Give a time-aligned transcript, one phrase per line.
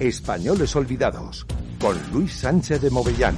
[0.00, 1.46] Españoles Olvidados,
[1.78, 3.36] con Luis Sánchez de Movellán.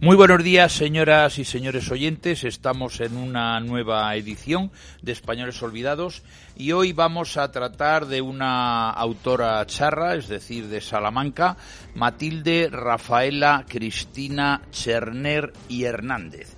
[0.00, 2.44] Muy buenos días, señoras y señores oyentes.
[2.44, 4.70] Estamos en una nueva edición
[5.02, 6.22] de Españoles Olvidados
[6.56, 11.56] y hoy vamos a tratar de una autora charra, es decir, de Salamanca,
[11.96, 16.57] Matilde Rafaela Cristina Cherner y Hernández.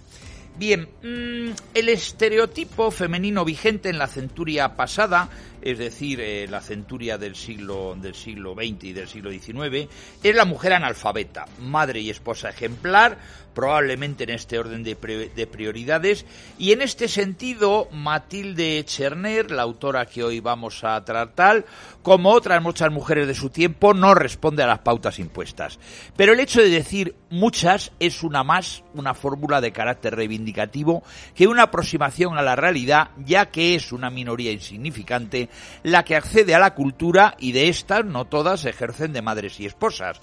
[0.60, 5.30] Bien, mm, el estereotipo femenino vigente en la centuria pasada,
[5.62, 9.88] es decir, eh, la centuria del siglo, del siglo XX y del siglo XIX,
[10.22, 13.18] es la mujer analfabeta, madre y esposa ejemplar,
[13.54, 16.24] probablemente en este orden de, prioridades.
[16.58, 21.66] Y en este sentido, Matilde Cherner, la autora que hoy vamos a tratar,
[22.02, 25.78] como otras muchas mujeres de su tiempo, no responde a las pautas impuestas.
[26.16, 31.02] Pero el hecho de decir muchas es una más, una fórmula de carácter reivindicativo
[31.34, 35.49] que una aproximación a la realidad, ya que es una minoría insignificante
[35.82, 39.66] la que accede a la cultura y de estas no todas ejercen de madres y
[39.66, 40.20] esposas.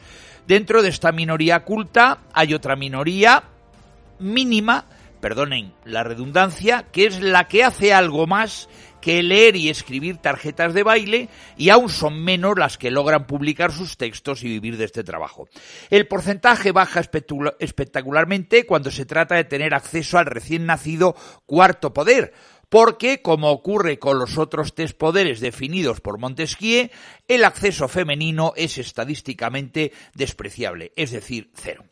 [0.47, 3.44] Dentro de esta minoría culta hay otra minoría
[4.20, 4.86] mínima,
[5.20, 8.70] perdonen la redundancia, que es la que hace algo más
[9.02, 13.72] que leer y escribir tarjetas de baile y aún son menos las que logran publicar
[13.72, 15.48] sus textos y vivir de este trabajo.
[15.89, 17.02] El porcentaje baja
[17.59, 22.33] espectacularmente cuando se trata de tener acceso al recién nacido cuarto poder,
[22.70, 26.90] porque, como ocurre con los otros tres poderes definidos por Montesquieu,
[27.28, 31.86] el acceso femenino es estadísticamente despreciable, es decir, cero.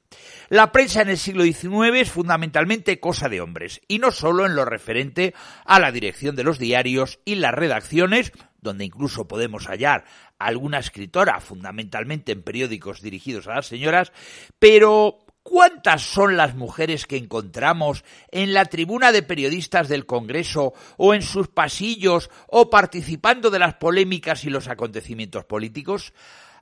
[0.50, 4.56] La prensa en el siglo XIX es fundamentalmente cosa de hombres, y no solo en
[4.56, 5.34] lo referente
[5.66, 8.32] a la dirección de los diarios y las redacciones,
[8.62, 10.06] donde incluso podemos hallar
[10.38, 14.12] alguna escritora, fundamentalmente en periódicos dirigidos a las señoras,
[14.60, 21.14] pero ¿Cuántas son las mujeres que encontramos en la tribuna de periodistas del Congreso o
[21.14, 26.14] en sus pasillos o participando de las polémicas y los acontecimientos políticos?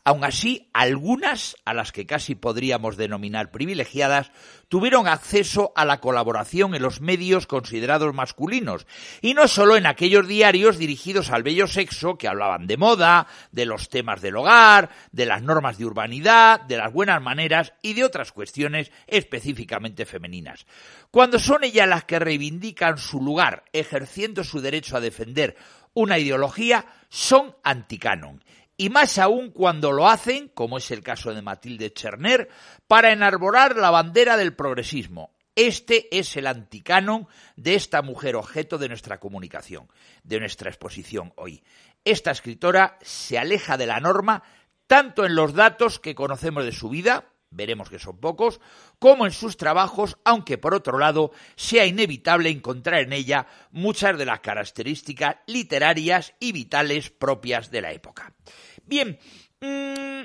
[0.06, 4.32] Aun así, algunas, a las que casi podríamos denominar privilegiadas,
[4.68, 8.86] tuvieron acceso a la colaboración en los medios considerados masculinos,
[9.22, 13.66] y no solo en aquellos diarios dirigidos al bello sexo que hablaban de moda, de
[13.66, 18.04] los temas del hogar, de las normas de urbanidad, de las buenas maneras y de
[18.04, 20.66] otras cuestiones específicamente femeninas.
[21.12, 25.56] Cuando son ellas las que reivindican su lugar ejerciendo su derecho a defender
[25.94, 28.44] una ideología, son anticanon
[28.78, 32.50] y más aún cuando lo hacen, como es el caso de Matilde Cherner,
[32.88, 35.32] para enarbolar la bandera del progresismo.
[35.56, 39.88] Este es el anticanon de esta mujer objeto de nuestra comunicación,
[40.24, 41.64] de nuestra exposición hoy.
[42.06, 44.44] Esta escritora se aleja de la norma
[44.88, 48.60] tanto en los datos que conocemos de su vida, veremos que son pocos,
[49.00, 54.26] como en sus trabajos, aunque por otro lado sea inevitable encontrar en ella muchas de
[54.26, 58.34] las características literarias y vitales propias de la época.
[58.86, 59.18] Bien,
[59.62, 60.24] mm,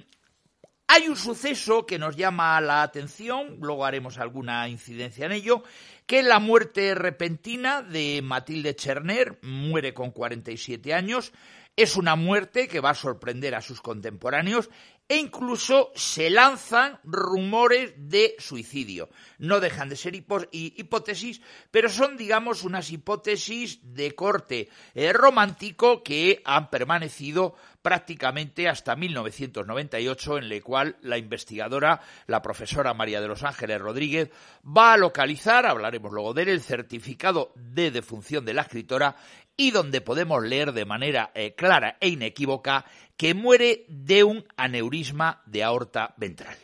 [0.91, 5.63] hay un suceso que nos llama la atención, luego haremos alguna incidencia en ello,
[6.07, 11.33] que es la muerte repentina de Matilde Cherner, muere con 47 años,
[11.79, 14.69] es una muerte que va a sorprender a sus contemporáneos
[15.07, 19.09] e incluso se lanzan rumores de suicidio.
[19.39, 21.41] No dejan de ser hipótesis,
[21.71, 30.39] pero son, digamos, unas hipótesis de corte eh, romántico que han permanecido prácticamente hasta 1998,
[30.39, 34.31] en la cual la investigadora, la profesora María de los Ángeles Rodríguez,
[34.65, 39.17] va a localizar, hablaremos luego de él, el certificado de defunción de la escritora
[39.59, 45.43] y donde podemos leer de manera eh, clara e inequívoca que muere de un aneurisma
[45.47, 46.57] de aorta ventral.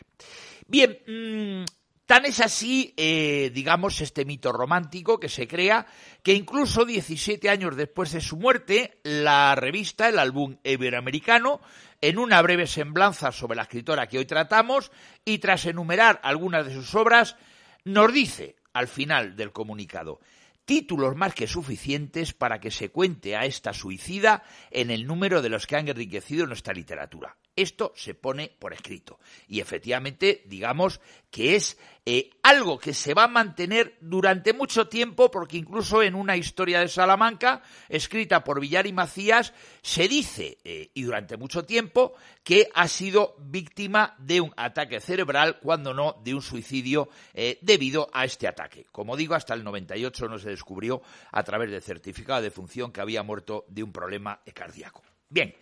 [0.65, 1.65] Bien, mm,
[2.05, 5.85] tan es así, eh, digamos, este mito romántico que se crea,
[6.23, 11.59] que incluso 17 años después de su muerte, la revista, el álbum iberoamericano,
[11.99, 14.89] en una breve semblanza sobre la escritora que hoy tratamos,
[15.25, 17.35] y tras enumerar algunas de sus obras,
[17.83, 20.21] nos dice, al final del comunicado,
[20.65, 25.49] títulos más que suficientes para que se cuente a esta suicida en el número de
[25.49, 27.37] los que han enriquecido nuestra literatura.
[27.55, 29.19] Esto se pone por escrito.
[29.47, 30.99] Y efectivamente, digamos
[31.31, 36.15] que es eh, algo que se va a mantener durante mucho tiempo, porque incluso en
[36.15, 41.65] una historia de Salamanca, escrita por Villar y Macías, se dice, eh, y durante mucho
[41.65, 42.13] tiempo,
[42.43, 48.09] que ha sido víctima de un ataque cerebral, cuando no de un suicidio eh, debido
[48.13, 48.85] a este ataque.
[48.91, 51.01] Como digo, hasta el 98 no se descubrió
[51.31, 55.03] a través del certificado de función que había muerto de un problema cardíaco.
[55.27, 55.55] Bien,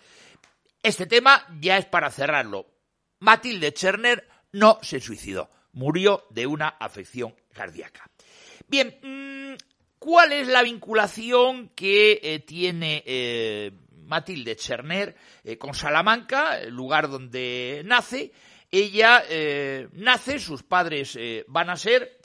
[0.84, 2.68] este tema ya es para cerrarlo.
[3.20, 8.10] Matilde Cherner no se suicidó, murió de una afección cardíaca.
[8.68, 9.56] Bien, mm,
[9.98, 13.72] ¿cuál es la vinculación que eh, tiene eh,
[14.06, 18.34] Matilde Cherner eh, con Salamanca, el lugar donde nace?
[18.70, 19.24] Ella
[19.92, 21.16] nace, sus padres
[21.48, 22.18] van a ser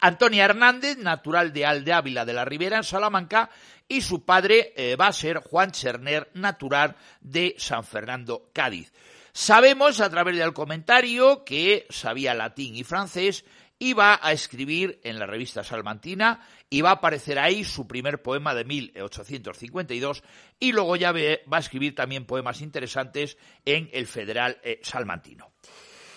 [0.00, 3.50] Antonia Hernández, natural de Aldeávila de la Ribera, en Salamanca,
[3.88, 8.92] y su padre eh, va a ser Juan Cherner, natural de San Fernando, Cádiz.
[9.32, 13.44] Sabemos a través del comentario que sabía latín y francés
[13.92, 16.40] va a escribir en la revista Salmantina
[16.70, 20.22] y va a aparecer ahí su primer poema de 1852
[20.58, 23.36] y luego ya va a escribir también poemas interesantes
[23.66, 25.52] en el Federal eh, Salmantino.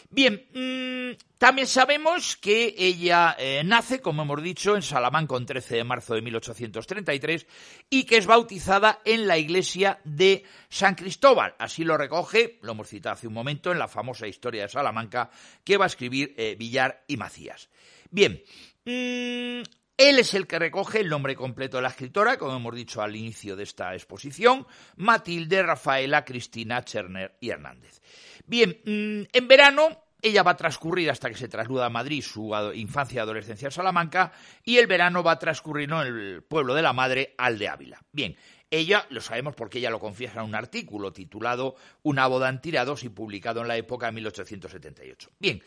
[0.10, 5.76] Bien, mm, también sabemos que ella eh, nace, como hemos dicho, en Salamanca el 13
[5.76, 7.46] de marzo de 1833
[7.90, 11.56] y que es bautizada en la iglesia de San Cristóbal.
[11.60, 15.30] Así lo recoge, lo hemos citado hace un momento, en la famosa historia de Salamanca
[15.64, 17.70] que va a escribir eh, Villar y Macías.
[18.10, 18.42] Bien,
[18.86, 19.62] mm,
[19.98, 23.16] él es el que recoge el nombre completo de la escritora, como hemos dicho al
[23.16, 24.66] inicio de esta exposición,
[24.96, 28.00] Matilde Rafaela Cristina Cherner y Hernández.
[28.46, 32.52] Bien, mm, en verano ella va a transcurrir hasta que se trasluda a Madrid su
[32.74, 34.32] infancia y adolescencia en Salamanca
[34.64, 38.02] y el verano va a transcurrir en el pueblo de la madre, al de Ávila.
[38.12, 38.36] Bien,
[38.70, 43.04] ella lo sabemos porque ella lo confiesa en un artículo titulado Una boda en tirados
[43.04, 45.32] y publicado en la época de 1878.
[45.40, 45.62] Bien,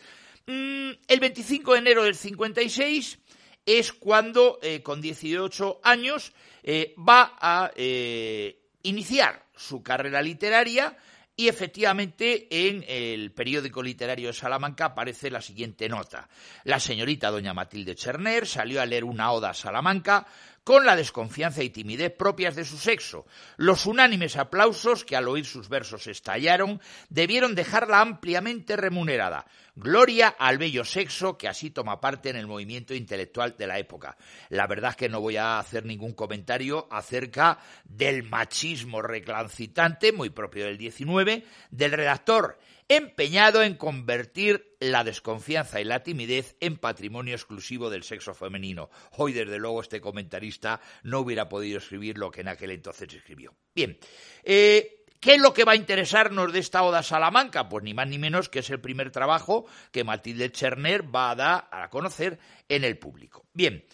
[0.46, 3.18] mm, el 25 de enero del 56
[3.66, 10.96] es cuando, eh, con 18 años, eh, va a eh, iniciar su carrera literaria
[11.40, 16.28] y efectivamente en el periódico literario de Salamanca aparece la siguiente nota.
[16.64, 20.26] La señorita doña Matilde Cherner salió a leer una oda a Salamanca
[20.64, 23.24] con la desconfianza y timidez propias de su sexo.
[23.56, 29.46] Los unánimes aplausos que al oír sus versos estallaron debieron dejarla ampliamente remunerada.
[29.74, 34.16] Gloria al bello sexo que así toma parte en el movimiento intelectual de la época.
[34.48, 40.30] La verdad es que no voy a hacer ningún comentario acerca del machismo reclancitante, muy
[40.30, 42.58] propio del 19, del redactor
[42.90, 48.90] empeñado en convertir la desconfianza y la timidez en patrimonio exclusivo del sexo femenino.
[49.12, 53.54] Hoy, desde luego, este comentarista no hubiera podido escribir lo que en aquel entonces escribió.
[53.76, 53.96] Bien,
[54.42, 57.68] eh, ¿Qué es lo que va a interesarnos de esta Oda Salamanca?
[57.68, 61.34] Pues ni más ni menos que es el primer trabajo que Matilde Cherner va a
[61.36, 62.38] dar a conocer
[62.68, 63.44] en el público.
[63.52, 63.84] Bien,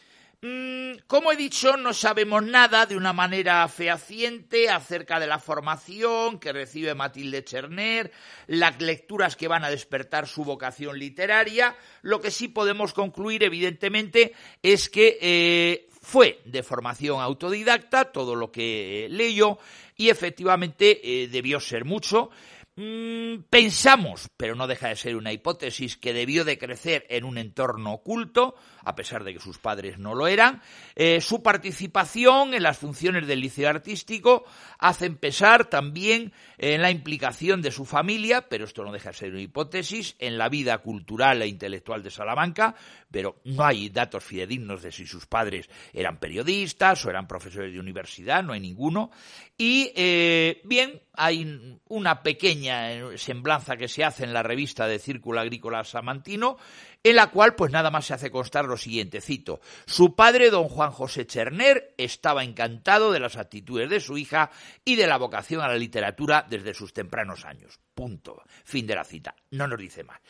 [0.42, 6.38] Mm, como he dicho, no sabemos nada de una manera fehaciente acerca de la formación
[6.38, 8.12] que recibe Matilde Cherner,
[8.46, 11.74] las lecturas que van a despertar su vocación literaria.
[12.02, 18.52] Lo que sí podemos concluir, evidentemente, es que eh, fue de formación autodidacta todo lo
[18.52, 19.58] que leyó
[19.96, 22.30] y efectivamente eh, debió ser mucho.
[22.78, 27.38] Mm, pensamos, pero no deja de ser una hipótesis, que debió de crecer en un
[27.38, 30.60] entorno oculto, a pesar de que sus padres no lo eran.
[30.94, 34.44] Eh, su participación en las funciones del liceo artístico
[34.78, 39.30] hace empezar también en la implicación de su familia, pero esto no deja de ser
[39.30, 42.74] una hipótesis, en la vida cultural e intelectual de Salamanca,
[43.10, 47.80] pero no hay datos fidedignos de si sus padres eran periodistas o eran profesores de
[47.80, 49.10] universidad, no hay ninguno.
[49.56, 55.40] Y eh, bien, hay una pequeña semblanza que se hace en la revista de Círculo
[55.40, 56.58] Agrícola Samantino,
[57.02, 60.68] en la cual pues nada más se hace constar lo siguiente, cito, su padre, don
[60.68, 64.50] Juan José Cherner, estaba encantado de las actitudes de su hija
[64.84, 67.78] y de la vocación a la literatura desde sus tempranos años.
[67.94, 68.42] Punto.
[68.64, 69.34] Fin de la cita.
[69.52, 70.20] No nos dice más.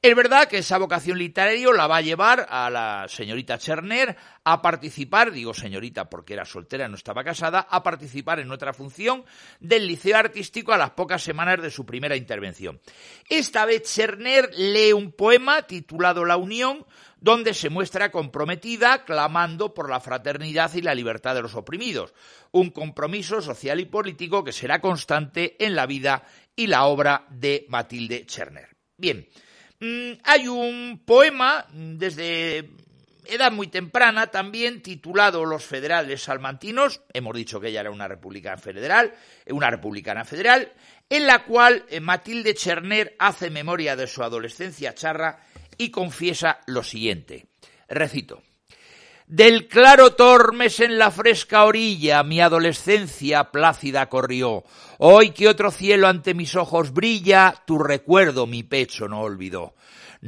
[0.00, 4.62] Es verdad que esa vocación literaria la va a llevar a la señorita Cherner a
[4.62, 9.24] participar, digo señorita porque era soltera, no estaba casada, a participar en otra función
[9.58, 12.80] del Liceo Artístico a las pocas semanas de su primera intervención.
[13.28, 16.86] Esta vez Cherner lee un poema titulado La Unión,
[17.20, 22.14] donde se muestra comprometida clamando por la fraternidad y la libertad de los oprimidos,
[22.52, 27.66] un compromiso social y político que será constante en la vida y la obra de
[27.68, 28.68] Matilde Cherner.
[28.96, 29.26] Bien,
[29.80, 32.70] Mm, hay un poema desde
[33.26, 38.56] edad muy temprana también titulado Los Federales Salmantinos, hemos dicho que ella era una republicana
[38.56, 39.12] federal,
[39.50, 40.72] una republicana federal,
[41.10, 45.40] en la cual eh, Matilde Cherner hace memoria de su adolescencia charra
[45.78, 47.46] y confiesa lo siguiente.
[47.88, 48.42] Recito.
[49.26, 54.62] Del claro Tormes en la fresca orilla mi adolescencia plácida corrió.
[54.98, 59.74] Hoy que otro cielo ante mis ojos brilla, tu recuerdo mi pecho no olvidó.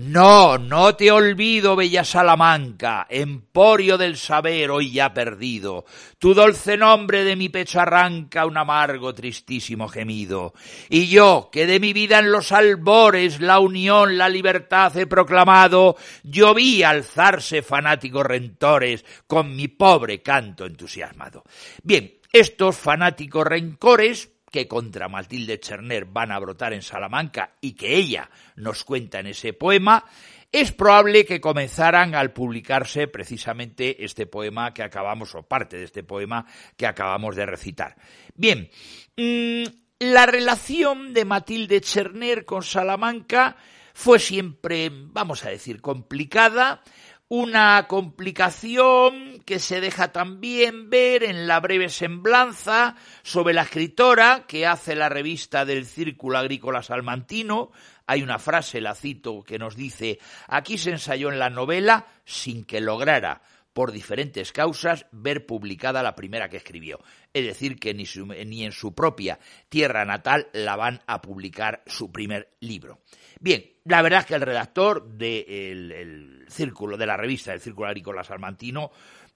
[0.01, 5.87] No, no te olvido, bella Salamanca, emporio del saber hoy ya perdido.
[6.21, 10.55] Tu dulce nombre de mi pecho arranca un amargo, tristísimo gemido.
[10.89, 15.97] Y yo, que de mi vida en los albores la unión, la libertad he proclamado,
[16.23, 21.43] yo vi alzarse fanáticos rentores con mi pobre canto entusiasmado.
[21.83, 27.97] Bien, estos fanáticos rencores que contra Matilde Cherner van a brotar en Salamanca y que
[27.97, 30.05] ella nos cuenta en ese poema,
[30.51, 36.03] es probable que comenzaran al publicarse precisamente este poema que acabamos, o parte de este
[36.03, 37.97] poema que acabamos de recitar.
[38.35, 38.71] Bien,
[39.17, 39.65] mm,
[39.99, 43.57] la relación de Matilde Cherner con Salamanca
[43.93, 46.83] fue siempre, vamos a decir, complicada,
[47.31, 54.67] una complicación que se deja también ver en la breve semblanza sobre la escritora que
[54.67, 57.71] hace la revista del Círculo Agrícola Salmantino.
[58.07, 62.65] Hay una frase, la cito, que nos dice, aquí se ensayó en la novela sin
[62.65, 63.43] que lograra
[63.79, 66.99] por diferentes causas, ver publicada la primera que escribió.
[67.33, 68.07] Es decir, que ni,
[68.45, 73.03] ni, en su propia tierra natal la van a publicar su primer libro.
[73.39, 78.25] Bien, la verdad es que el redactor del círculo, de la revista del Círculo Agrícola
[78.25, 78.91] Salmantino,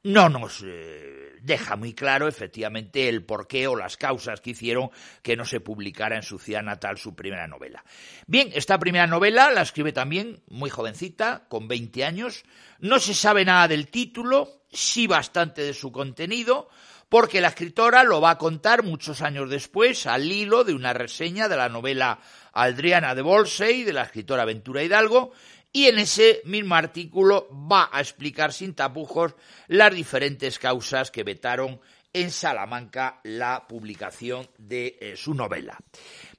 [0.05, 4.91] no nos eh, deja muy claro efectivamente el porqué o las causas que hicieron
[5.23, 7.85] que no se publicara en su ciudad natal su primera novela.
[8.27, 12.45] Bien, esta primera novela la escribe también muy jovencita, con 20 años.
[12.79, 16.69] No se sabe nada del título, sí bastante de su contenido,
[17.09, 21.47] porque la escritora lo va a contar muchos años después al hilo de una reseña
[21.47, 22.21] de la novela
[22.53, 25.33] Adriana de Bolsey, de la escritora Ventura Hidalgo,
[25.73, 29.35] y en ese mismo artículo va a explicar sin tapujos
[29.69, 31.81] las diferentes causas que vetaron
[32.13, 35.79] en Salamanca la publicación de eh, su novela.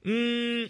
[0.04, 0.64] Mm,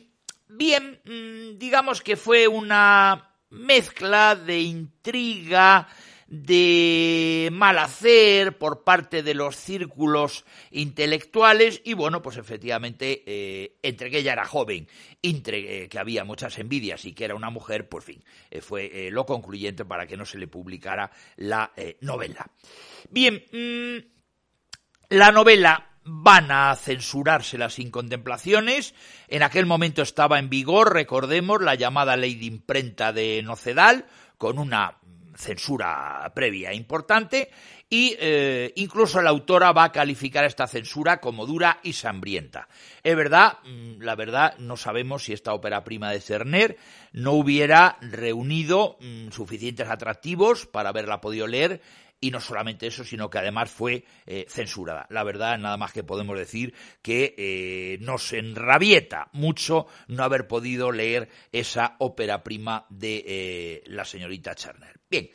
[0.48, 5.86] bien, mm, digamos que fue una mezcla de intriga,
[6.26, 14.10] de mal hacer por parte de los círculos intelectuales y bueno, pues efectivamente, eh, entre
[14.10, 14.88] que ella era joven,
[15.22, 19.10] entre eh, que había muchas envidias y que era una mujer, pues fin, eh, fue
[19.10, 22.50] lo concluyente para que no se le publicara la novela.
[23.10, 24.14] Bien, mm,
[25.10, 28.94] la novela van a censurársela sin contemplaciones.
[29.28, 34.58] En aquel momento estaba en vigor, recordemos, la llamada ley de imprenta de Nocedal, con
[34.58, 34.98] una
[35.34, 37.50] censura previa importante
[37.88, 42.68] y eh, incluso la autora va a calificar esta censura como dura y sangrienta.
[43.02, 46.76] Es verdad, mm, la verdad, no sabemos si esta ópera prima de Cerner
[47.12, 51.80] no hubiera reunido mm, suficientes atractivos para haberla podido leer
[52.24, 55.06] y no solamente eso, sino que además fue eh, censurada.
[55.10, 60.90] La verdad, nada más que podemos decir que eh, nos enrabieta mucho no haber podido
[60.90, 65.00] leer esa ópera prima de eh, la señorita Cherner.
[65.10, 65.28] Bien.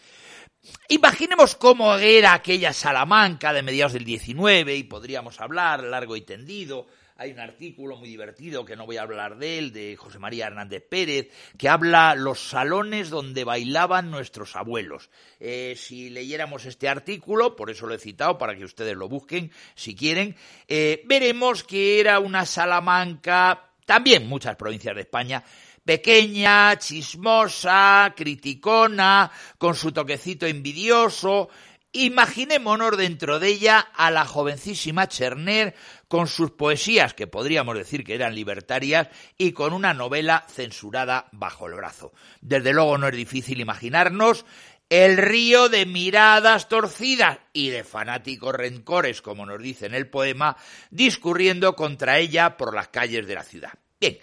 [0.87, 6.87] Imaginemos cómo era aquella Salamanca de mediados del 19 y podríamos hablar largo y tendido
[7.19, 10.47] hay un artículo muy divertido, que no voy a hablar de él, de José María
[10.47, 15.09] Hernández Pérez, que habla los salones donde bailaban nuestros abuelos.
[15.41, 19.51] Eh, si leyéramos este artículo, por eso lo he citado, para que ustedes lo busquen,
[19.75, 20.37] si quieren,
[20.69, 25.43] eh, veremos que era una Salamanca, también muchas provincias de España,
[25.83, 31.49] pequeña, chismosa, criticona, con su toquecito envidioso,
[31.91, 35.73] Imaginémonos dentro de ella a la jovencísima Cherner
[36.07, 41.65] con sus poesías, que podríamos decir que eran libertarias, y con una novela censurada bajo
[41.65, 42.13] el brazo.
[42.41, 44.45] Desde luego no es difícil imaginarnos
[44.89, 50.57] el río de miradas torcidas y de fanáticos rencores, como nos dice en el poema,
[50.89, 53.73] discurriendo contra ella por las calles de la ciudad.
[53.99, 54.17] Bien,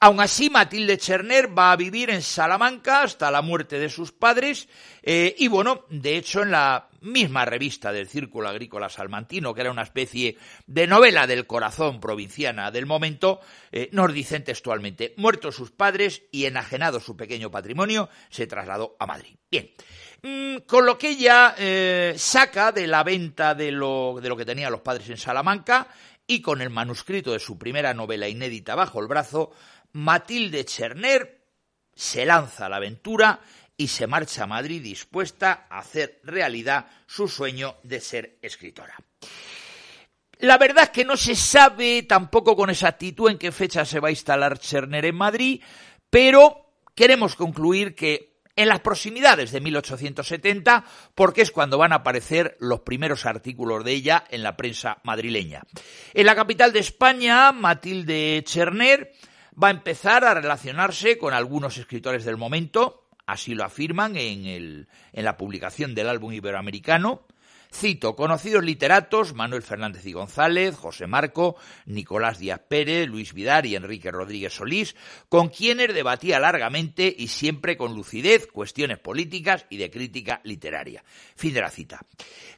[0.00, 4.68] Aun así, Matilde Cherner va a vivir en Salamanca hasta la muerte de sus padres
[5.02, 9.72] eh, y bueno, de hecho en la misma revista del Círculo Agrícola Salmantino, que era
[9.72, 10.38] una especie
[10.68, 13.40] de novela del corazón provinciana del momento,
[13.72, 19.06] eh, nos dicen textualmente, muertos sus padres y enajenado su pequeño patrimonio, se trasladó a
[19.06, 19.34] Madrid.
[19.50, 19.72] Bien,
[20.22, 24.44] mm, con lo que ella eh, saca de la venta de lo, de lo que
[24.44, 25.88] tenían los padres en Salamanca
[26.30, 29.50] y con el manuscrito de su primera novela inédita bajo el brazo,
[29.92, 31.38] Matilde Cherner
[31.94, 33.40] se lanza a la aventura
[33.76, 38.96] y se marcha a Madrid dispuesta a hacer realidad su sueño de ser escritora.
[40.40, 44.08] La verdad es que no se sabe tampoco con exactitud en qué fecha se va
[44.08, 45.62] a instalar Cherner en Madrid,
[46.10, 48.28] pero queremos concluir que
[48.58, 53.92] en las proximidades de 1870, porque es cuando van a aparecer los primeros artículos de
[53.92, 55.62] ella en la prensa madrileña.
[56.12, 59.12] En la capital de España, Matilde Cherner
[59.62, 64.88] va a empezar a relacionarse con algunos escritores del momento, así lo afirman en, el,
[65.12, 67.22] en la publicación del álbum iberoamericano,
[67.72, 71.56] Cito conocidos literatos Manuel Fernández y González, José Marco,
[71.86, 74.96] Nicolás Díaz Pérez, Luis Vidar y Enrique Rodríguez Solís,
[75.28, 81.04] con quienes debatía largamente y siempre con lucidez cuestiones políticas y de crítica literaria.
[81.36, 82.00] Fin de la cita.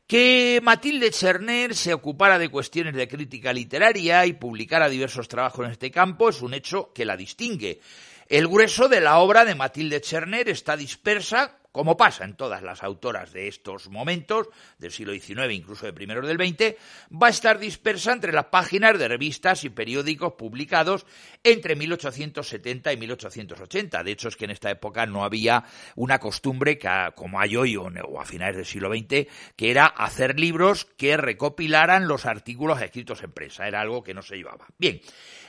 [0.06, 5.72] Que Matilde Cherner se ocupara de cuestiones de crítica literaria y publicara diversos trabajos en
[5.72, 7.80] este campo es un hecho que la distingue.
[8.26, 12.82] El grueso de la obra de Matilde Cherner está dispersa como pasa en todas las
[12.82, 14.48] autoras de estos momentos,
[14.78, 16.74] del siglo XIX, incluso de primeros del XX,
[17.10, 21.06] va a estar dispersa entre las páginas de revistas y periódicos publicados
[21.44, 24.02] entre 1870 y 1880.
[24.02, 27.76] De hecho, es que en esta época no había una costumbre, que, como hay hoy
[27.76, 33.22] o a finales del siglo XX, que era hacer libros que recopilaran los artículos escritos
[33.22, 33.66] en prensa.
[33.66, 34.66] Era algo que no se llevaba.
[34.78, 35.00] Bien,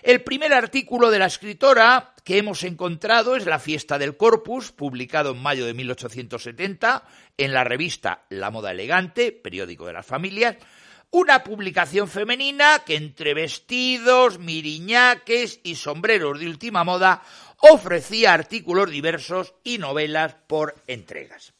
[0.03, 5.31] el primer artículo de la escritora que hemos encontrado es La fiesta del Corpus, publicado
[5.31, 5.73] en mayo de
[6.15, 7.03] 1870
[7.37, 10.57] en la revista La Moda Elegante, periódico de las familias,
[11.11, 17.21] una publicación femenina que entre vestidos, miriñaques y sombreros de última moda
[17.59, 21.53] ofrecía artículos diversos y novelas por entregas.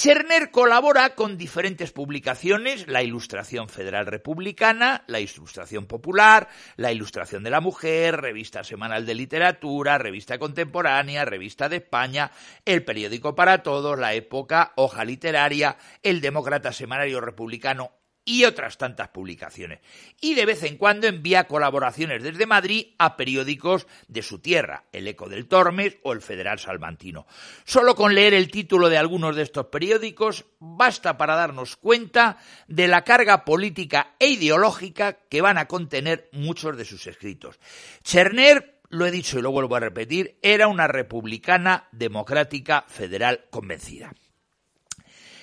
[0.00, 7.50] Cherner colabora con diferentes publicaciones, la Ilustración Federal Republicana, la Ilustración Popular, la Ilustración de
[7.50, 12.30] la Mujer, Revista Semanal de Literatura, Revista Contemporánea, Revista de España,
[12.64, 17.97] El Periódico para Todos, La Época, Hoja Literaria, El Demócrata Semanario Republicano
[18.28, 19.80] y otras tantas publicaciones.
[20.20, 25.08] Y de vez en cuando envía colaboraciones desde Madrid a periódicos de su tierra, El
[25.08, 27.26] Eco del Tormes o El Federal Salmantino.
[27.64, 32.86] Solo con leer el título de algunos de estos periódicos basta para darnos cuenta de
[32.86, 37.58] la carga política e ideológica que van a contener muchos de sus escritos.
[38.02, 44.12] Cherner lo he dicho y lo vuelvo a repetir, era una republicana democrática federal convencida.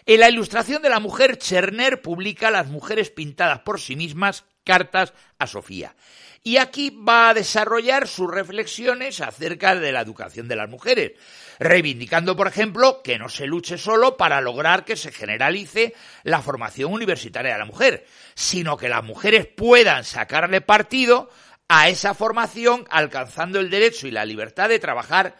[0.08, 5.14] En la ilustración de la mujer, Cherner publica Las mujeres pintadas por sí mismas, cartas
[5.40, 5.96] a Sofía.
[6.44, 11.14] Y aquí va a desarrollar sus reflexiones acerca de la educación de las mujeres,
[11.58, 16.94] reivindicando, por ejemplo, que no se luche solo para lograr que se generalice la formación
[16.94, 21.32] universitaria de la mujer, sino que las mujeres puedan sacarle partido
[21.68, 25.36] a esa formación alcanzando el derecho y la libertad de trabajar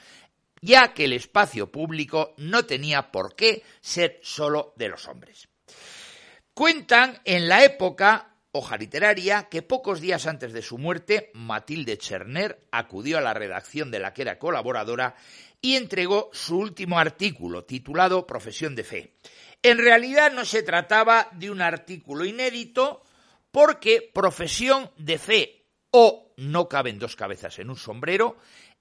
[0.66, 5.48] ya que el espacio público no tenía por qué ser solo de los hombres.
[6.56, 12.68] Cuentan en la época hoja literaria que pocos días antes de su muerte, Matilde Cherner
[12.72, 15.16] acudió a la redacción de la que era colaboradora
[15.62, 19.18] y entregó su último artículo, titulado Profesión de Fe.
[19.62, 23.04] En realidad no se trataba de un artículo inédito,
[23.52, 28.38] porque Profesión de Fe o No caben dos cabezas en un sombrero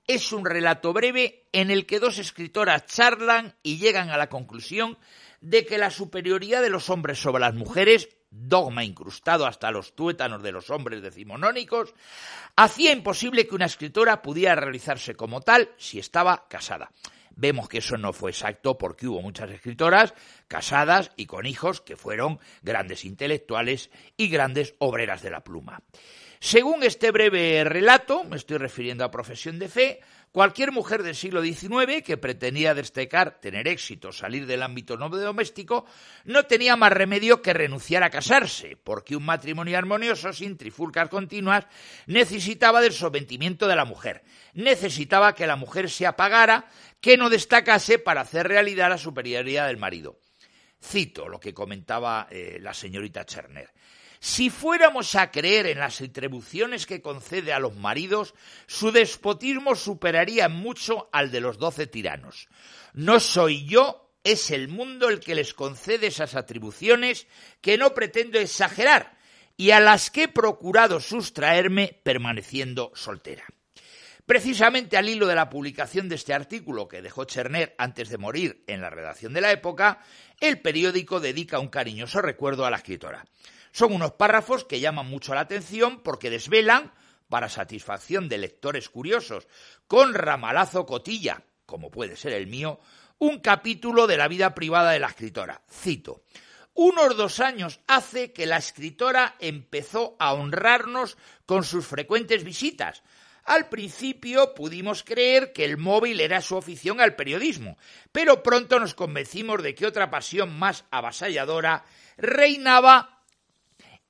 [0.07, 4.99] es un relato breve en el que dos escritoras charlan y llegan a la conclusión
[5.41, 10.43] de que la superioridad de los hombres sobre las mujeres, dogma incrustado hasta los tuétanos
[10.43, 11.95] de los hombres decimonónicos,
[12.57, 16.91] hacía imposible que una escritora pudiera realizarse como tal si estaba casada.
[17.37, 20.15] Vemos que eso no fue exacto porque hubo muchas escritoras
[20.49, 25.83] casadas y con hijos que fueron grandes intelectuales y grandes obreras de la pluma.
[26.45, 31.43] Según este breve relato, me estoy refiriendo a profesión de fe, cualquier mujer del siglo
[31.43, 35.87] XIX que pretendía destacar, tener éxito, salir del ámbito no doméstico,
[36.27, 41.65] no tenía más remedio que renunciar a casarse, porque un matrimonio armonioso, sin trifulcas continuas,
[42.09, 46.67] necesitaba del sometimiento de la mujer, necesitaba que la mujer se apagara,
[47.01, 50.19] que no destacase para hacer realidad la superioridad del marido.
[50.79, 53.71] Cito lo que comentaba eh, la señorita Cherner.
[54.25, 58.33] Si fuéramos a creer en las atribuciones que concede a los maridos,
[58.67, 62.49] su despotismo superaría mucho al de los doce tiranos.
[62.95, 67.27] No soy yo, es el mundo el que les concede esas atribuciones
[67.61, 69.19] que no pretendo exagerar
[69.59, 73.45] y a las que he procurado sustraerme permaneciendo soltera.
[74.25, 78.65] Precisamente al hilo de la publicación de este artículo que dejó Cherner antes de morir
[78.69, 80.01] en la redacción de la época,
[80.41, 83.27] el periódico dedica un cariñoso recuerdo a la escritora.
[83.75, 86.93] Son unos párrafos que llaman mucho la atención porque desvelan,
[87.29, 89.49] para satisfacción de lectores curiosos,
[89.89, 92.79] con ramalazo cotilla, como puede ser el mío,
[93.19, 95.63] un capítulo de la vida privada de la escritora.
[95.69, 96.23] Cito.
[96.75, 103.03] Unos dos años hace que la escritora empezó a honrarnos con sus frecuentes visitas.
[103.43, 107.77] Al principio pudimos creer que el móvil era su afición al periodismo,
[108.13, 111.85] pero pronto nos convencimos de que otra pasión más avasalladora
[112.17, 113.14] reinaba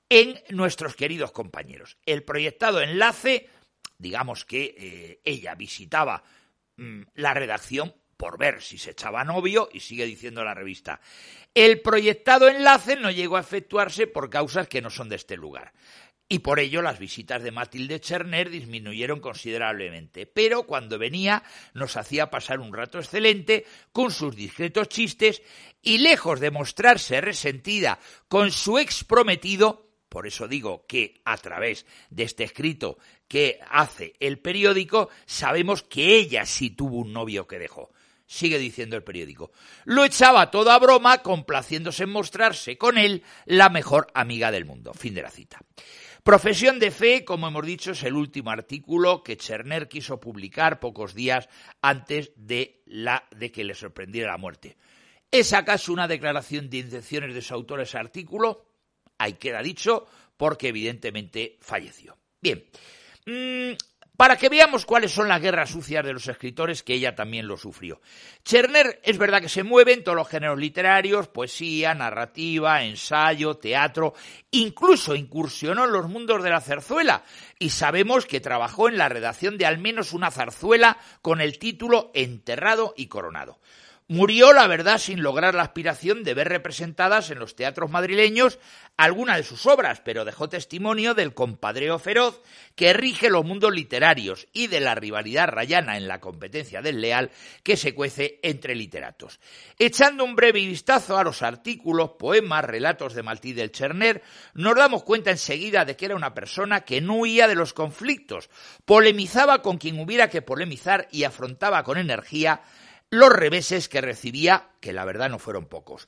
[0.09, 1.97] en nuestros queridos compañeros.
[2.05, 3.49] El proyectado enlace,
[3.97, 6.23] digamos que eh, ella visitaba
[6.77, 11.01] mm, la redacción por ver si se echaba novio y sigue diciendo la revista.
[11.53, 15.73] El proyectado enlace no llegó a efectuarse por causas que no son de este lugar.
[16.27, 20.25] Y por ello las visitas de Matilde Cherner disminuyeron considerablemente.
[20.25, 25.43] Pero cuando venía nos hacía pasar un rato excelente con sus discretos chistes
[25.83, 29.84] y lejos de mostrarse resentida con su ex prometido,
[30.15, 32.97] por eso digo que a través de este escrito
[33.27, 37.91] que hace el periódico, sabemos que ella sí tuvo un novio que dejó
[38.25, 39.51] sigue diciendo el periódico.
[39.83, 44.93] Lo echaba toda broma, complaciéndose en mostrarse con él la mejor amiga del mundo.
[44.93, 45.59] Fin de la cita.
[46.23, 51.13] Profesión de fe, como hemos dicho, es el último artículo que Cherner quiso publicar pocos
[51.13, 51.49] días
[51.81, 54.77] antes de, la, de que le sorprendiera la muerte.
[55.29, 58.74] ¿Es acaso una declaración de intenciones de su autor ese artículo?
[59.17, 62.17] Ahí queda dicho, porque evidentemente falleció.
[62.41, 62.65] Bien.
[63.25, 63.73] Mm,
[64.17, 67.57] para que veamos cuáles son las guerras sucias de los escritores, que ella también lo
[67.57, 67.99] sufrió.
[68.45, 74.13] Cherner es verdad que se mueve en todos los géneros literarios, poesía, narrativa, ensayo, teatro,
[74.51, 77.23] incluso incursionó en los mundos de la zarzuela,
[77.59, 82.11] y sabemos que trabajó en la redacción de al menos una zarzuela con el título
[82.13, 83.59] Enterrado y Coronado.
[84.07, 88.59] Murió, la verdad, sin lograr la aspiración de ver representadas en los teatros madrileños
[88.97, 92.39] alguna de sus obras, pero dejó testimonio del compadreo feroz
[92.75, 97.31] que rige los mundos literarios y de la rivalidad rayana en la competencia desleal
[97.63, 99.39] que se cuece entre literatos.
[99.79, 104.21] Echando un breve vistazo a los artículos, poemas, relatos de Maltí del Cherner,
[104.53, 108.51] nos damos cuenta enseguida de que era una persona que no huía de los conflictos,
[108.85, 112.61] polemizaba con quien hubiera que polemizar y afrontaba con energía
[113.09, 116.07] los reveses que recibía, que la verdad no fueron pocos.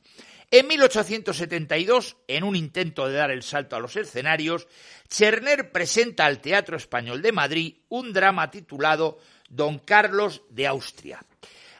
[0.49, 4.67] En 1872, en un intento de dar el salto a los escenarios,
[5.09, 11.19] Cherner presenta al Teatro Español de Madrid un drama titulado Don Carlos de Austria.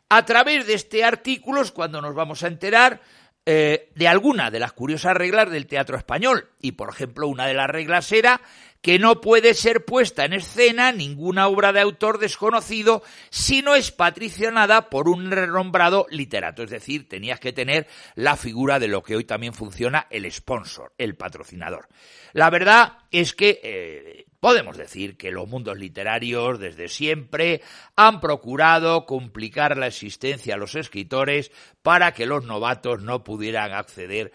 [0.09, 3.01] A través de este artículo es cuando nos vamos a enterar
[3.45, 6.49] eh, de alguna de las curiosas reglas del teatro español.
[6.59, 8.41] Y, por ejemplo, una de las reglas era
[8.87, 13.91] que no puede ser puesta en escena ninguna obra de autor desconocido si no es
[13.91, 16.63] patricionada por un renombrado literato.
[16.63, 20.93] Es decir, tenías que tener la figura de lo que hoy también funciona el sponsor,
[20.97, 21.89] el patrocinador.
[22.31, 27.61] La verdad es que eh, podemos decir que los mundos literarios desde siempre
[27.97, 34.31] han procurado complicar la existencia a los escritores para que los novatos no pudieran acceder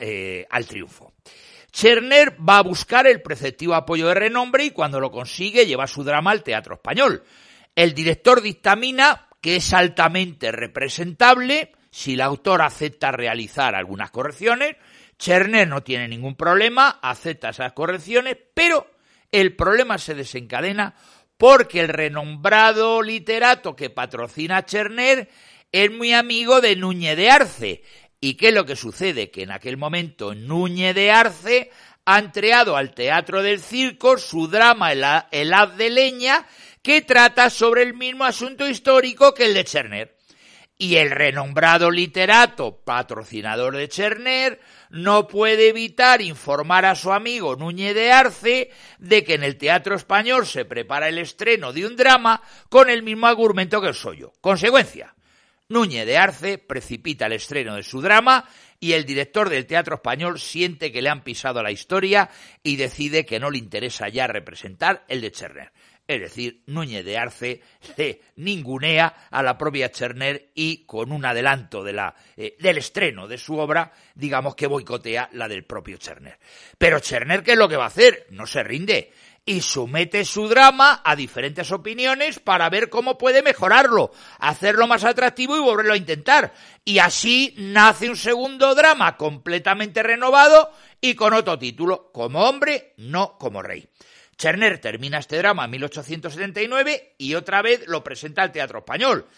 [0.00, 1.12] eh, al triunfo.
[1.74, 6.04] Cherner va a buscar el preceptivo apoyo de renombre y cuando lo consigue lleva su
[6.04, 7.24] drama al teatro español.
[7.74, 14.76] El director dictamina que es altamente representable si la autora acepta realizar algunas correcciones.
[15.18, 18.86] Cherner no tiene ningún problema, acepta esas correcciones, pero
[19.32, 20.94] el problema se desencadena
[21.36, 25.28] porque el renombrado literato que patrocina a Cherner
[25.72, 27.82] es muy amigo de Núñez de Arce,
[28.24, 29.30] ¿Y qué es lo que sucede?
[29.30, 31.70] Que en aquel momento Núñez de Arce
[32.06, 36.46] ha entreado al Teatro del Circo su drama El, haz de leña,
[36.80, 40.16] que trata sobre el mismo asunto histórico que el de Cherner.
[40.78, 44.58] Y el renombrado literato, patrocinador de Cherner,
[44.88, 49.96] no puede evitar informar a su amigo Núñez de Arce de que en el Teatro
[49.96, 54.32] Español se prepara el estreno de un drama con el mismo argumento que el suyo.
[54.40, 55.14] Consecuencia,
[55.68, 58.46] Núñez de Arce precipita el estreno de su drama
[58.78, 62.28] y el director del Teatro Español siente que le han pisado la historia
[62.62, 65.72] y decide que no le interesa ya representar el de Cherner.
[66.06, 71.82] Es decir, Núñez de Arce se ningunea a la propia Cherner y con un adelanto
[71.82, 76.38] de la, eh, del estreno de su obra, digamos que boicotea la del propio Cherner.
[76.76, 78.26] Pero Cherner, ¿qué es lo que va a hacer?
[78.28, 79.12] No se rinde
[79.46, 85.56] y somete su drama a diferentes opiniones para ver cómo puede mejorarlo, hacerlo más atractivo
[85.56, 86.54] y volverlo a intentar.
[86.84, 93.36] Y así nace un segundo drama completamente renovado y con otro título, como hombre, no
[93.38, 93.88] como rey.
[94.36, 99.28] Cherner termina este drama en 1879 y otra vez lo presenta al Teatro Español.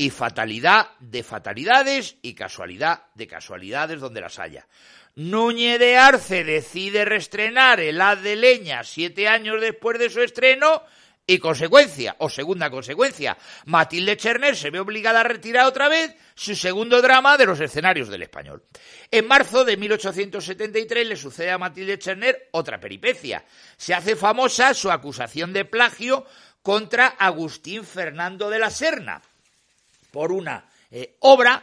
[0.00, 4.66] Y fatalidad de fatalidades y casualidad de casualidades donde las haya.
[5.14, 10.84] Núñez de Arce decide reestrenar El haz de leña siete años después de su estreno
[11.26, 13.36] Y consecuencia, o segunda consecuencia,
[13.66, 18.08] Matilde Cherner se ve obligada a retirar otra vez su segundo drama de los escenarios
[18.08, 18.64] del español.
[19.10, 23.44] En marzo de 1873 le sucede a Matilde Cherner otra peripecia.
[23.76, 26.24] Se hace famosa su acusación de plagio
[26.62, 29.20] contra Agustín Fernando de la Serna
[30.10, 31.62] por una eh, obra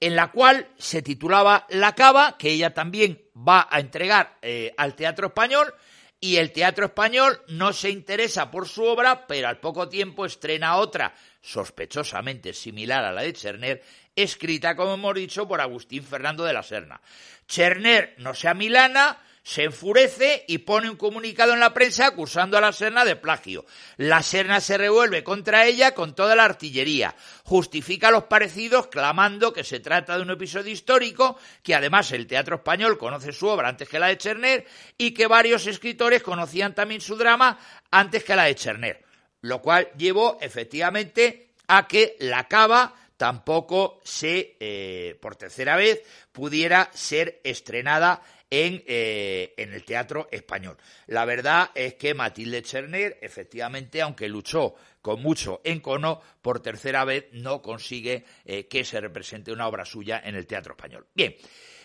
[0.00, 4.96] en la cual se titulaba La Cava, que ella también va a entregar eh, al
[4.96, 5.72] Teatro Español,
[6.18, 10.76] y el Teatro Español no se interesa por su obra, pero al poco tiempo estrena
[10.76, 13.82] otra sospechosamente similar a la de Cherner,
[14.14, 17.00] escrita, como hemos dicho, por Agustín Fernando de la Serna.
[17.46, 22.60] Cherner no se amilana, se enfurece y pone un comunicado en la prensa acusando a
[22.60, 23.64] la Serna de plagio.
[23.96, 27.16] La Serna se revuelve contra ella con toda la artillería.
[27.44, 32.56] Justifica los parecidos clamando que se trata de un episodio histórico, que además el teatro
[32.56, 37.00] español conoce su obra antes que la de Cherner y que varios escritores conocían también
[37.00, 37.58] su drama
[37.90, 39.04] antes que la de Cherner.
[39.40, 46.02] Lo cual llevó efectivamente a que la cava tampoco se, eh, por tercera vez,
[46.32, 48.22] pudiera ser estrenada
[48.54, 50.76] eh, en, el teatro español.
[51.06, 57.28] La verdad es que Matilde Cherner, efectivamente, aunque luchó con mucho encono, por tercera vez
[57.32, 61.06] no consigue eh, que se represente una obra suya en el teatro español.
[61.14, 61.34] Bien.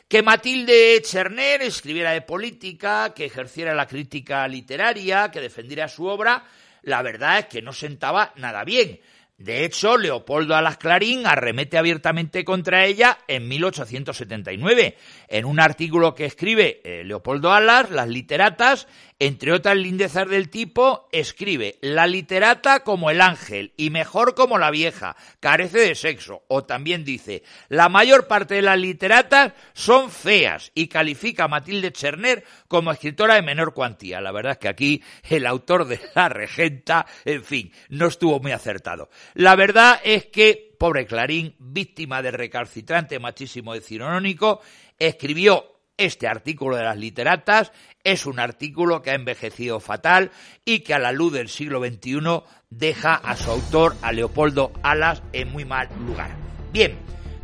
[0.10, 6.44] Que Matilde Cherner escribiera de política, que ejerciera la crítica literaria, que defendiera su obra,
[6.82, 9.00] la verdad es que no sentaba nada bien.
[9.38, 14.98] De hecho, Leopoldo Alas Clarín arremete abiertamente contra ella en 1879,
[15.28, 18.88] en un artículo que escribe eh, Leopoldo Alas, Las literatas,
[19.20, 24.70] entre otras lindezas del tipo, escribe la literata como el ángel y mejor como la
[24.70, 26.44] vieja, carece de sexo.
[26.48, 31.92] O también dice, la mayor parte de las literatas son feas y califica a Matilde
[31.92, 34.22] Cherner como escritora de menor cuantía.
[34.22, 38.52] La verdad es que aquí el autor de La Regenta, en fin, no estuvo muy
[38.52, 39.10] acertado.
[39.34, 44.62] La verdad es que, pobre Clarín, víctima del recalcitrante machismo decimonónico,
[45.00, 47.72] escribió este artículo de las literatas
[48.04, 50.32] es un artículo que ha envejecido fatal
[50.64, 55.24] y que a la luz del siglo XXI deja a su autor, a Leopoldo Alas,
[55.34, 56.32] en muy mal lugar.
[56.72, 56.96] Bien,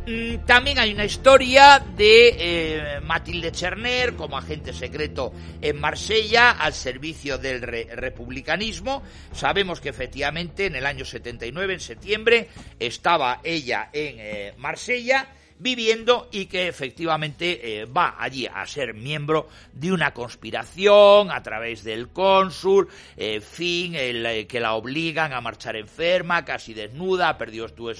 [0.06, 6.74] mm, también hay una historia de eh, Matilde Cherner como agente secreto en Marsella al
[6.74, 9.02] servicio del republicanismo.
[9.32, 16.28] Sabemos que efectivamente en el año 79, en septiembre, estaba ella en eh, Marsella viviendo
[16.32, 22.08] y que efectivamente eh, va allí a ser miembro de una conspiración a través del
[22.08, 27.68] cónsul, en fin, el, eh, que la obligan a marchar enferma, casi desnuda, ha perdido
[27.68, 27.94] todo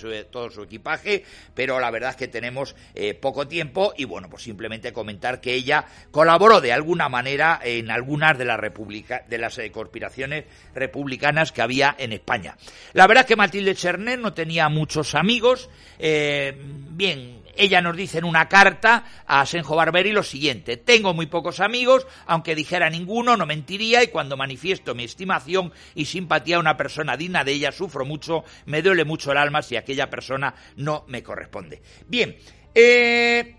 [0.50, 4.92] su, equipaje, pero la verdad es que tenemos eh, poco tiempo y bueno, pues simplemente
[4.92, 11.52] comentar que ella colaboró de alguna manera en algunas de las, de las conspiraciones republicanas
[11.52, 12.56] que había en España.
[12.94, 18.24] La verdad es que Matilde Cherner no tenía muchos amigos, bien, ella nos dice en
[18.24, 23.46] una carta a Senjo Barberi lo siguiente, tengo muy pocos amigos, aunque dijera ninguno, no
[23.46, 28.04] mentiría, y cuando manifiesto mi estimación y simpatía a una persona digna de ella, sufro
[28.04, 31.82] mucho, me duele mucho el alma si aquella persona no me corresponde.
[32.06, 32.36] Bien,
[32.74, 33.56] eh,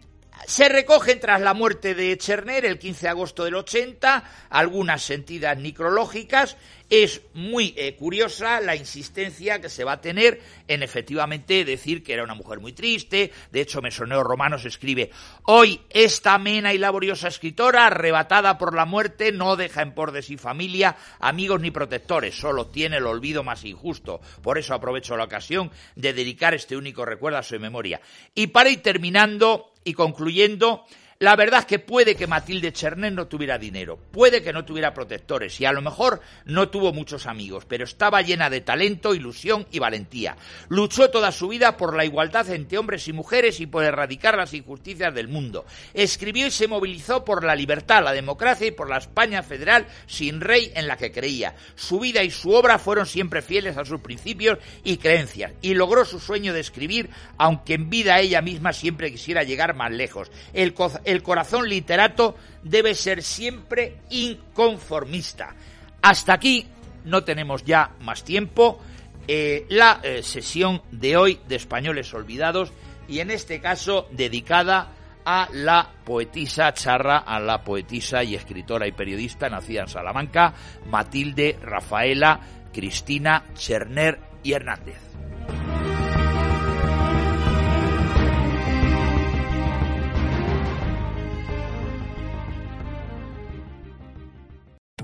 [0.47, 5.57] se recogen tras la muerte de Cherner el 15 de agosto del 80 algunas sentidas
[5.57, 6.57] necrológicas.
[6.87, 12.13] Es muy eh, curiosa la insistencia que se va a tener en efectivamente decir que
[12.13, 13.31] era una mujer muy triste.
[13.51, 15.09] De hecho, Mesoneo Romanos escribe,
[15.45, 20.21] hoy esta amena y laboriosa escritora, arrebatada por la muerte, no deja en por de
[20.21, 24.21] sí familia, amigos ni protectores, solo tiene el olvido más injusto.
[24.43, 27.99] Por eso aprovecho la ocasión de dedicar este único recuerdo a su memoria.
[28.35, 30.85] Y para ir terminando, y concluyendo,
[31.19, 34.93] la verdad es que puede que Matilde Cherner no tuviera dinero, puede que no tuviera
[34.93, 39.65] protectores y a lo mejor no tuvo muchos amigos, pero estaba llena de talento, ilusión
[39.71, 40.35] y valentía.
[40.67, 44.53] Luchó toda su vida por la igualdad entre hombres y mujeres y por erradicar las
[44.53, 45.65] injusticias del mundo.
[45.93, 50.41] Escribió y se movilizó por la libertad, la democracia y por la España federal sin
[50.41, 51.55] rey en la que creía.
[51.75, 56.03] Su vida y su obra fueron siempre fieles a sus principios y creencias y logró
[56.03, 60.29] su sueño de escribir, aunque en vida ella misma siempre quisiera llegar más lejos.
[60.53, 60.73] El
[61.05, 65.55] el corazón literato debe ser siempre inconformista.
[66.01, 66.67] Hasta aquí
[67.05, 68.79] no tenemos ya más tiempo.
[69.27, 72.71] Eh, la eh, sesión de hoy de Españoles Olvidados
[73.07, 74.91] y en este caso dedicada
[75.25, 80.53] a la poetisa charra, a la poetisa y escritora y periodista nacida en Salamanca,
[80.87, 82.39] Matilde Rafaela
[82.71, 84.99] Cristina Cherner y Hernández.